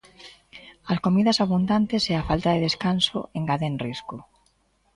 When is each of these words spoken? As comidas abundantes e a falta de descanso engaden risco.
As 0.91 0.99
comidas 1.05 1.41
abundantes 1.45 2.03
e 2.11 2.13
a 2.15 2.25
falta 2.29 2.49
de 2.51 2.63
descanso 2.67 3.19
engaden 3.39 3.73
risco. 3.85 4.17